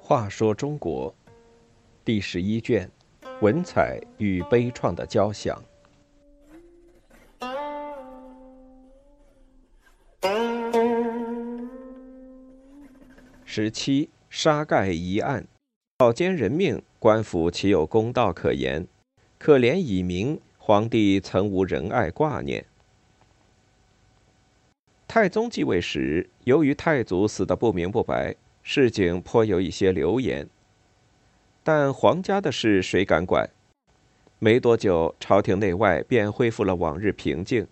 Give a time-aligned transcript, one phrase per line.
[0.00, 1.12] 话说中国
[2.04, 2.88] 第十一卷：
[3.40, 5.60] 文采与悲怆的交响。
[13.44, 15.44] 十七杀盖一案，
[15.98, 18.86] 草菅人命，官府岂有公道可言？
[19.38, 22.64] 可怜以民，皇帝曾无仁爱挂念。
[25.16, 28.36] 太宗继位时，由于太祖死得不明不白。
[28.62, 30.46] 市井颇有一些流言，
[31.64, 33.48] 但皇家的事谁敢管？
[34.38, 37.66] 没多久，朝廷内外便恢复了往日平静。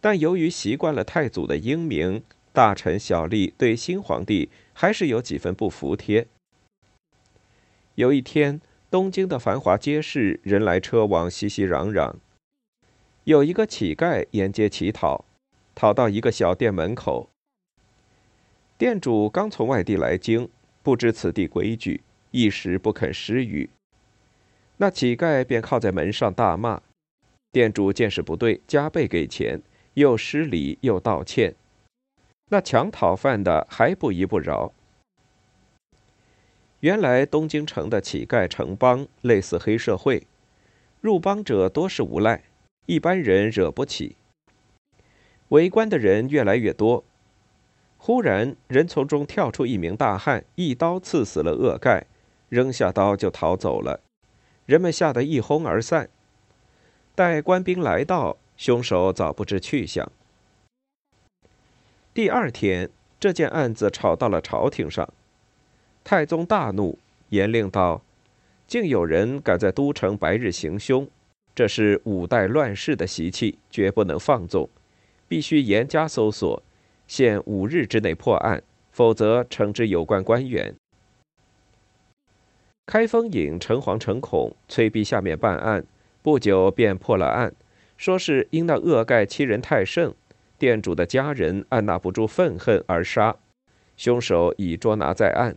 [0.00, 6.26] 但由于习惯了太祖的英明，大臣小吏对新皇帝还是有几分不服帖。
[7.94, 12.14] 有一天，东京的繁华街市人来车往，熙熙攘攘。
[13.22, 15.24] 有一个乞丐沿街乞讨，
[15.76, 17.28] 讨到一个小店门口。
[18.76, 20.48] 店主刚从外地来京，
[20.82, 23.70] 不知此地规矩，一时不肯施予。
[24.78, 26.82] 那乞丐便靠在门上大骂。
[27.52, 29.62] 店主见势不对，加倍给钱，
[29.94, 31.54] 又施礼又道歉。
[32.50, 34.72] 那抢讨犯的还不依不饶。
[36.80, 40.26] 原来东京城的乞丐城邦类似黑社会，
[41.00, 42.44] 入帮者多是无赖，
[42.86, 44.16] 一般人惹不起。
[45.48, 47.04] 围观的人越来越多。
[47.98, 52.02] 忽然，人丛中跳出一名大汉，一刀刺死了恶丐，
[52.48, 54.00] 扔下刀就逃走了。
[54.64, 56.08] 人们吓得一哄而散。
[57.14, 60.10] 待官兵来到，凶手早不知去向。
[62.12, 65.08] 第二天，这件案子吵到了朝廷上，
[66.04, 66.98] 太宗大怒，
[67.30, 68.02] 严令道
[68.68, 71.08] ：“竟有人敢在都城白日行凶，
[71.54, 74.68] 这是五代乱世的习气，绝不能放纵，
[75.28, 76.62] 必须严加搜索。”
[77.06, 80.74] 限五日之内破案，否则惩治有关官员。
[82.84, 85.84] 开封尹诚惶诚恐，催逼下面办案，
[86.22, 87.54] 不久便破了案，
[87.96, 90.14] 说是因那恶丐欺人太甚，
[90.58, 93.36] 店主的家人按捺不住愤恨而杀，
[93.96, 95.56] 凶手已捉拿在案。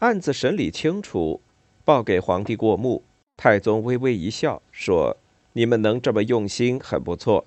[0.00, 1.40] 案子审理清楚，
[1.84, 3.02] 报给皇帝过目。
[3.36, 5.16] 太宗微微一笑，说
[5.54, 7.46] ：“你们能这么用心，很不错。”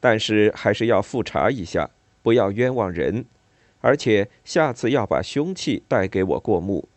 [0.00, 1.90] 但是还是要复查一下，
[2.22, 3.26] 不要冤枉人，
[3.82, 6.88] 而且下次要把凶器带给我过目。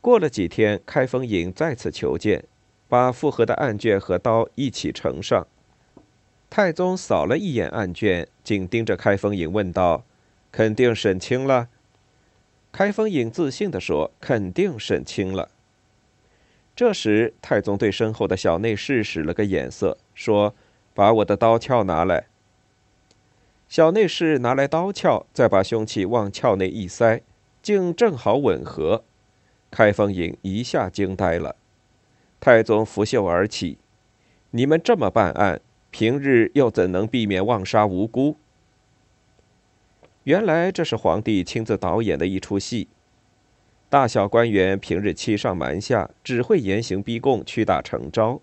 [0.00, 2.44] 过了几天，开封尹再次求见，
[2.88, 5.46] 把复核的案卷和刀一起呈上。
[6.48, 10.04] 太宗扫了一眼案卷，紧盯着开封尹问道
[10.50, 11.68] ：“肯定审清了？”
[12.72, 15.50] 开封尹自信地说：“肯定审清了。”
[16.74, 20.54] 这时，太宗对身后的小内侍使了个眼色，说。
[20.94, 22.26] 把我的刀鞘拿来。
[23.68, 27.22] 小内侍拿来刀鞘，再把凶器往鞘内一塞，
[27.62, 29.04] 竟正好吻合。
[29.70, 31.54] 开封尹一下惊呆了。
[32.40, 33.78] 太宗拂袖而起
[34.50, 35.60] ：“你们这么办案，
[35.92, 38.36] 平日又怎能避免妄杀无辜？”
[40.24, 42.88] 原来这是皇帝亲自导演的一出戏。
[43.88, 48.40] 大小官员平日欺上瞒下，只会严刑逼供、屈打成招，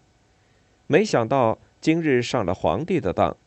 [0.87, 1.59] 没想到。
[1.79, 3.37] 今日上了皇帝的当，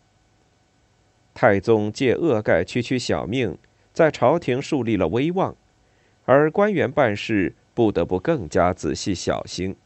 [1.35, 3.59] 太宗借恶盖区区小命，
[3.93, 5.55] 在朝廷树立了威望，
[6.25, 9.77] 而官员办事不得不更加仔细小心。